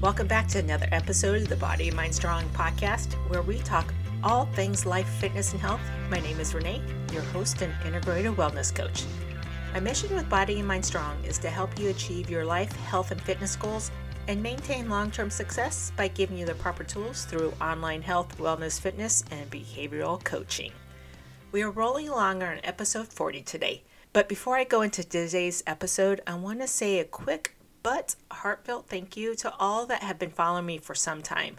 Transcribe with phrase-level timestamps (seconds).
[0.00, 3.92] Welcome back to another episode of the Body and Mind Strong podcast, where we talk
[4.22, 5.80] all things life, fitness, and health.
[6.08, 6.80] My name is Renee,
[7.12, 9.02] your host and integrated wellness coach.
[9.72, 13.10] My mission with Body and Mind Strong is to help you achieve your life, health,
[13.10, 13.90] and fitness goals
[14.28, 18.80] and maintain long term success by giving you the proper tools through online health, wellness,
[18.80, 20.70] fitness, and behavioral coaching.
[21.50, 23.82] We are rolling along on episode 40 today.
[24.12, 28.88] But before I go into today's episode, I want to say a quick but heartfelt
[28.88, 31.58] thank you to all that have been following me for some time.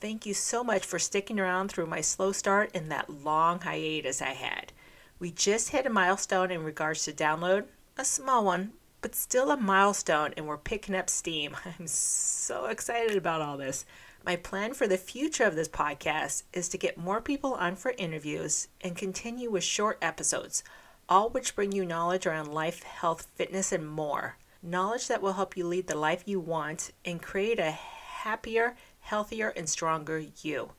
[0.00, 4.20] Thank you so much for sticking around through my slow start and that long hiatus
[4.20, 4.72] I had.
[5.18, 7.66] We just hit a milestone in regards to download,
[7.96, 11.56] a small one, but still a milestone, and we're picking up steam.
[11.78, 13.84] I'm so excited about all this.
[14.24, 17.94] My plan for the future of this podcast is to get more people on for
[17.98, 20.64] interviews and continue with short episodes,
[21.08, 24.36] all which bring you knowledge around life, health, fitness, and more.
[24.62, 29.48] Knowledge that will help you lead the life you want and create a happier, healthier,
[29.48, 30.70] and stronger you.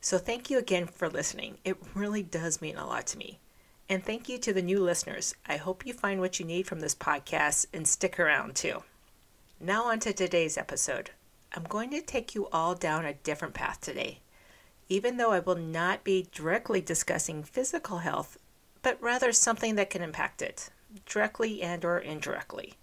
[0.00, 1.58] So, thank you again for listening.
[1.62, 3.38] It really does mean a lot to me.
[3.90, 5.34] And thank you to the new listeners.
[5.46, 8.82] I hope you find what you need from this podcast and stick around too.
[9.60, 11.10] Now, on to today's episode.
[11.54, 14.20] I'm going to take you all down a different path today.
[14.88, 18.38] Even though I will not be directly discussing physical health,
[18.80, 20.70] but rather something that can impact it,
[21.04, 22.74] directly and or indirectly.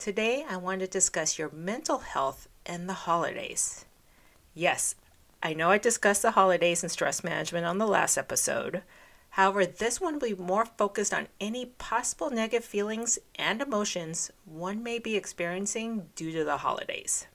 [0.00, 3.84] Today, I want to discuss your mental health and the holidays.
[4.54, 4.96] Yes,
[5.40, 8.82] I know I discussed the holidays and stress management on the last episode,
[9.30, 14.82] However, this one will be more focused on any possible negative feelings and emotions one
[14.82, 17.26] may be experiencing due to the holidays.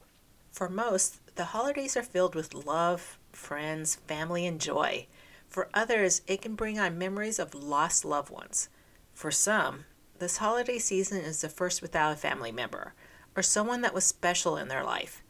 [0.51, 5.07] For most, the holidays are filled with love, friends, family, and joy.
[5.47, 8.67] For others, it can bring on memories of lost loved ones.
[9.13, 9.85] For some,
[10.19, 12.93] this holiday season is the first without a family member
[13.35, 15.21] or someone that was special in their life.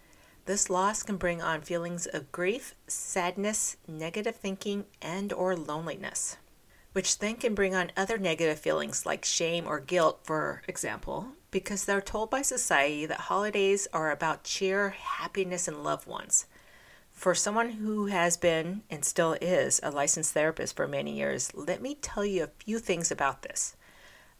[0.45, 6.37] This loss can bring on feelings of grief, sadness, negative thinking, and or loneliness
[6.95, 11.83] which then can bring on other negative feelings like shame or guilt, for example, because
[11.83, 16.45] they're told by society that holidays are about cheer, happiness, and loved ones.
[17.11, 21.81] For someone who has been and still is a licensed therapist for many years, let
[21.81, 23.75] me tell you a few things about this.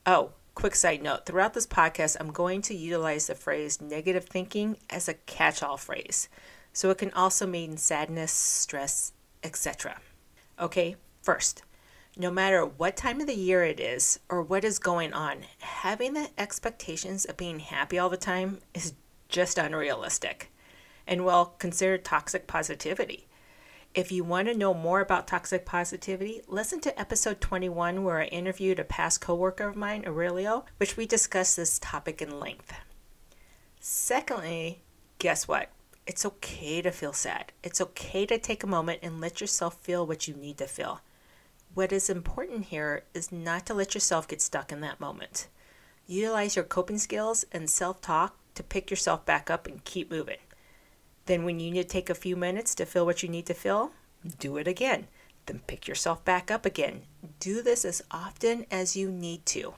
[0.06, 4.78] Oh, quick side note throughout this podcast, I'm going to utilize the phrase negative thinking
[4.90, 6.30] as a catch all phrase.
[6.74, 10.00] So it can also mean sadness, stress, etc.
[10.60, 11.62] Okay, first,
[12.18, 16.14] no matter what time of the year it is or what is going on, having
[16.14, 18.94] the expectations of being happy all the time is
[19.28, 20.52] just unrealistic
[21.08, 23.28] and well consider toxic positivity.
[23.95, 28.25] If you want to know more about toxic positivity, listen to episode 21 where I
[28.25, 32.73] interviewed a past coworker of mine, Aurelio, which we discussed this topic in length.
[33.79, 34.81] Secondly,
[35.17, 35.69] guess what?
[36.06, 37.53] It's okay to feel sad.
[37.63, 41.00] It's okay to take a moment and let yourself feel what you need to feel.
[41.73, 45.47] What is important here is not to let yourself get stuck in that moment.
[46.06, 50.39] Utilize your coping skills and self talk to pick yourself back up and keep moving.
[51.25, 53.53] Then, when you need to take a few minutes to fill what you need to
[53.53, 53.91] fill,
[54.40, 55.08] do it again.
[55.46, 57.03] Then pick yourself back up again.
[57.40, 59.75] Do this as often as you need to.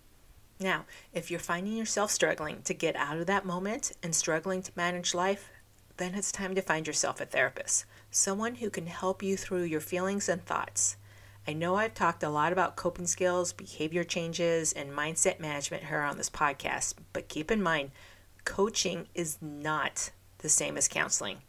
[0.60, 4.72] Now, if you're finding yourself struggling to get out of that moment and struggling to
[4.76, 5.50] manage life,
[5.98, 9.82] then it's time to find yourself a therapist, someone who can help you through your
[9.82, 10.96] feelings and thoughts.
[11.48, 16.02] I know I've talked a lot about coping skills, behavior changes, and mindset management here
[16.02, 17.92] on this podcast, but keep in mind,
[18.46, 20.12] coaching is not
[20.48, 21.40] the same as counseling.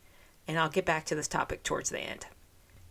[0.49, 2.27] And I'll get back to this topic towards the end.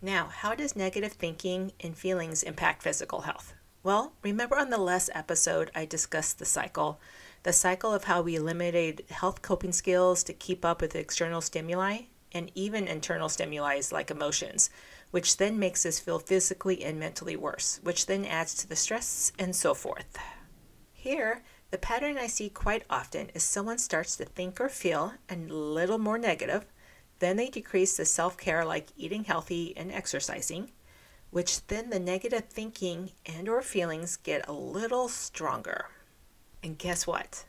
[0.01, 3.53] Now, how does negative thinking and feelings impact physical health?
[3.84, 7.01] Well, remember on the last episode, I discussed the cycle
[7.44, 12.03] the cycle of how we eliminated health coping skills to keep up with external stimuli
[12.31, 14.69] and even internal stimuli like emotions
[15.12, 19.31] which then makes us feel physically and mentally worse, which then adds to the stress
[19.39, 20.18] and so forth.
[20.94, 25.35] Here, the pattern I see quite often is someone starts to think or feel a
[25.35, 26.65] little more negative,
[27.19, 30.71] then they decrease the self care like eating healthy and exercising,
[31.31, 35.88] which then the negative thinking and or feelings get a little stronger.
[36.63, 37.45] And guess what?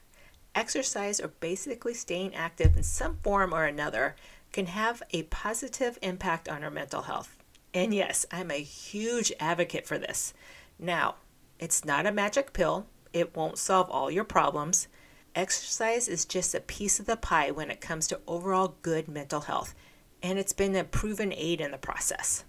[0.55, 4.17] Exercise or basically staying active in some form or another
[4.53, 7.37] can have a positive impact on our mental health.
[7.75, 10.33] And yes, I'm a huge advocate for this.
[10.79, 11.17] Now,
[11.59, 14.89] it's not a magic pill, it won't solve all your problems.
[15.35, 19.43] Exercise is just a piece of the pie when it comes to overall good mental
[19.43, 19.75] health,
[20.23, 22.45] and it's been a proven aid in the process.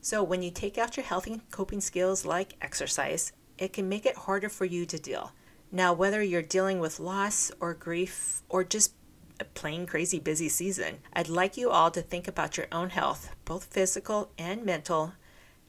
[0.00, 4.16] So, when you take out your healthy coping skills like exercise, it can make it
[4.16, 5.32] harder for you to deal.
[5.72, 8.92] Now, whether you're dealing with loss or grief or just
[9.40, 10.98] a plain crazy busy season.
[11.12, 15.14] I'd like you all to think about your own health, both physical and mental,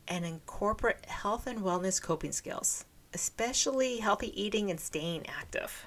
[0.07, 2.85] and incorporate health and wellness coping skills,
[3.15, 5.85] especially healthy eating and staying active.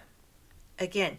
[0.79, 1.19] Again,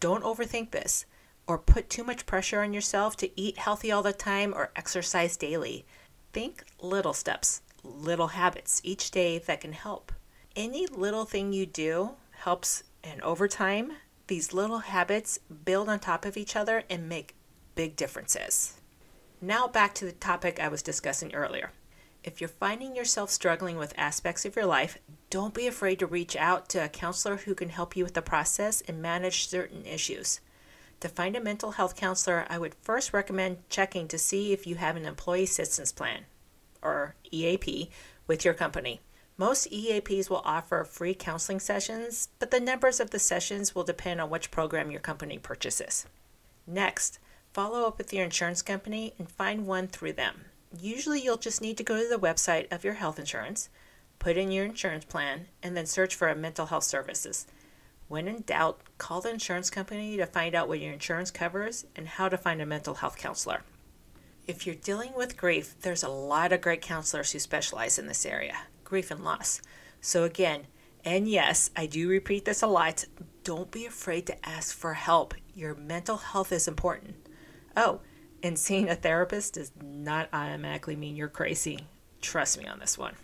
[0.00, 1.06] don't overthink this
[1.46, 5.34] or put too much pressure on yourself to eat healthy all the time or exercise
[5.38, 5.86] daily.
[6.34, 10.12] Think little steps, little habits each day that can help.
[10.54, 13.92] Any little thing you do helps, and over time,
[14.26, 17.34] these little habits build on top of each other and make
[17.74, 18.74] big differences.
[19.40, 21.70] Now, back to the topic I was discussing earlier.
[22.26, 24.98] If you're finding yourself struggling with aspects of your life,
[25.30, 28.20] don't be afraid to reach out to a counselor who can help you with the
[28.20, 30.40] process and manage certain issues.
[31.00, 34.74] To find a mental health counselor, I would first recommend checking to see if you
[34.74, 36.22] have an employee assistance plan,
[36.82, 37.90] or EAP,
[38.26, 39.00] with your company.
[39.36, 44.20] Most EAPs will offer free counseling sessions, but the numbers of the sessions will depend
[44.20, 46.06] on which program your company purchases.
[46.66, 47.20] Next,
[47.52, 50.46] follow up with your insurance company and find one through them.
[50.78, 53.68] Usually, you'll just need to go to the website of your health insurance,
[54.18, 57.46] put in your insurance plan, and then search for mental health services.
[58.08, 62.06] When in doubt, call the insurance company to find out what your insurance covers and
[62.06, 63.62] how to find a mental health counselor.
[64.46, 68.24] If you're dealing with grief, there's a lot of great counselors who specialize in this
[68.24, 69.60] area grief and loss.
[70.00, 70.68] So, again,
[71.04, 73.04] and yes, I do repeat this a lot
[73.46, 75.32] don't be afraid to ask for help.
[75.54, 77.14] Your mental health is important.
[77.76, 78.00] Oh,
[78.46, 81.80] and seeing a therapist does not automatically mean you're crazy.
[82.20, 83.14] Trust me on this one.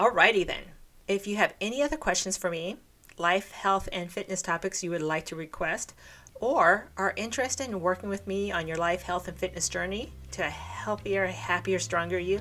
[0.00, 0.62] Alrighty then.
[1.06, 2.76] If you have any other questions for me,
[3.18, 5.92] life, health, and fitness topics you would like to request,
[6.34, 10.46] or are interested in working with me on your life, health, and fitness journey to
[10.46, 12.40] a healthier, happier, stronger you,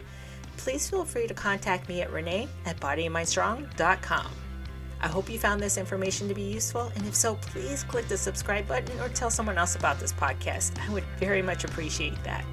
[0.57, 4.31] please feel free to contact me at renee at bodyandmindstrong.com.
[5.01, 8.18] I hope you found this information to be useful, and if so, please click the
[8.18, 10.80] subscribe button or tell someone else about this podcast.
[10.88, 12.45] I would very much appreciate that.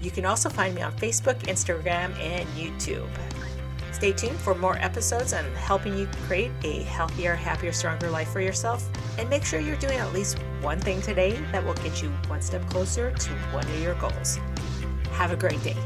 [0.00, 3.08] You can also find me on Facebook, Instagram, and YouTube.
[3.92, 8.40] Stay tuned for more episodes on helping you create a healthier, happier, stronger life for
[8.40, 8.88] yourself.
[9.18, 12.40] And make sure you're doing at least one thing today that will get you one
[12.40, 14.38] step closer to one of your goals.
[15.12, 15.76] Have a great day.